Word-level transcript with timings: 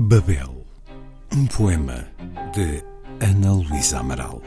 Babel, 0.00 0.64
um 1.34 1.44
poema 1.46 2.06
de 2.54 2.84
Ana 3.20 3.52
Luísa 3.52 3.98
Amaral. 3.98 4.40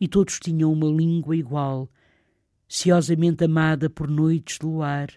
E 0.00 0.08
todos 0.08 0.40
tinham 0.40 0.72
uma 0.72 0.86
língua 0.86 1.36
igual, 1.36 1.90
ciosamente 2.66 3.44
amada 3.44 3.90
por 3.90 4.08
noites 4.08 4.58
de 4.58 4.66
luar, 4.66 5.10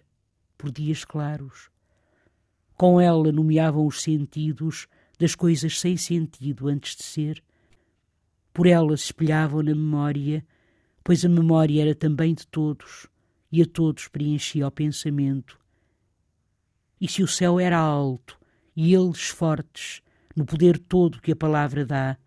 por 0.58 0.70
dias 0.70 1.06
claros. 1.06 1.70
Com 2.76 3.00
ela 3.00 3.32
nomeavam 3.32 3.88
os 3.88 4.02
sentidos 4.02 4.88
das 5.18 5.36
coisas 5.36 5.80
sem 5.80 5.96
sentido 5.96 6.68
antes 6.68 6.98
de 6.98 7.04
ser. 7.04 7.42
Por 8.54 8.68
ela 8.68 8.98
se 8.98 9.06
espelhavam 9.06 9.64
na 9.64 9.74
memória, 9.74 10.46
pois 11.04 11.24
a 11.24 11.30
memória 11.30 11.82
era 11.82 11.96
também 11.96 12.34
de 12.34 12.46
todos, 12.48 13.08
e 13.52 13.62
a 13.62 13.66
todos 13.66 14.08
preenchia 14.08 14.68
o 14.68 14.72
pensamento. 14.72 15.58
E 17.00 17.08
se 17.08 17.24
o 17.24 17.28
céu 17.28 17.60
era 17.60 17.78
alto, 17.78 18.38
e 18.76 18.94
eles 18.94 19.30
fortes, 19.30 20.02
no 20.36 20.46
poder 20.46 20.78
todo 20.78 21.22
que 21.22 21.32
a 21.32 21.36
palavra 21.36 21.86
dá, 21.86 22.18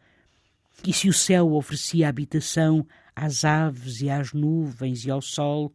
e 0.84 0.92
se 0.92 1.08
o 1.08 1.12
céu 1.12 1.52
oferecia 1.52 2.08
habitação 2.08 2.86
às 3.14 3.44
aves 3.44 4.00
e 4.00 4.10
às 4.10 4.32
nuvens 4.32 5.04
e 5.04 5.10
ao 5.10 5.22
sol, 5.22 5.72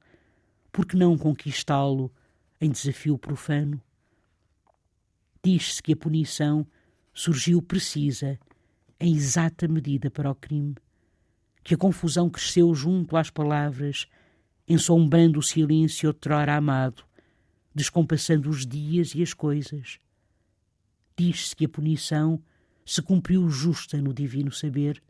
por 0.72 0.86
que 0.86 0.96
não 0.96 1.18
conquistá-lo 1.18 2.12
em 2.60 2.70
desafio 2.70 3.18
profano? 3.18 3.82
Diz-se 5.44 5.82
que 5.82 5.94
a 5.94 5.98
punição 5.98 6.66
surgiu 7.14 7.62
precisa, 7.62 8.40
em 9.00 9.16
exata 9.16 9.68
medida 9.68 10.12
para 10.12 10.30
o 10.30 10.36
crime, 10.36 10.76
que 11.64 11.74
a 11.74 11.78
confusão 11.78 12.30
cresceu 12.30 12.74
junto 12.74 13.18
às 13.18 13.30
palavras, 13.30 14.08
ensombrando 14.68 15.40
o 15.40 15.44
silêncio 15.44 16.08
outrora 16.08 16.56
amado, 16.56 17.04
descompassando 17.74 18.50
os 18.50 18.66
dias 18.66 19.16
e 19.16 19.24
as 19.24 19.34
coisas. 19.34 20.00
Diz-se 21.18 21.56
que 21.56 21.66
a 21.66 21.70
punição 21.70 22.42
se 22.86 23.02
cumpriu 23.02 23.50
justa 23.50 24.02
no 24.02 24.14
divino 24.14 24.52
saber, 24.52 25.02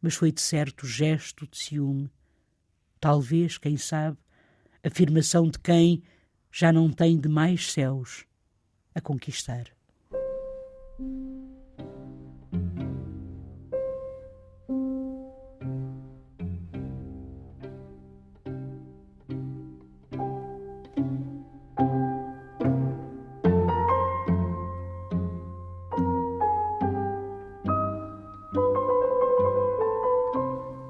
mas 0.00 0.14
foi 0.14 0.32
de 0.32 0.40
certo 0.40 0.86
gesto 0.86 1.46
de 1.46 1.58
ciúme, 1.58 2.10
talvez, 2.98 3.58
quem 3.58 3.76
sabe, 3.76 4.18
afirmação 4.82 5.48
de 5.48 5.58
quem 5.58 6.02
já 6.50 6.72
não 6.72 6.90
tem 6.90 7.18
demais 7.18 7.72
céus 7.72 8.24
a 8.94 9.00
conquistar. 9.00 9.66